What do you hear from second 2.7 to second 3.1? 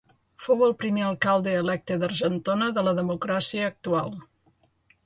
de la